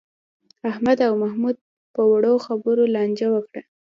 [0.69, 1.55] احمد او محمود
[1.93, 3.61] په وړو خبرو لانجه وکړه.